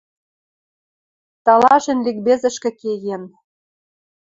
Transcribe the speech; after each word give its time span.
Талашен 1.45 1.99
ликбезӹшкӹ 2.05 2.71
кеен. 2.79 3.23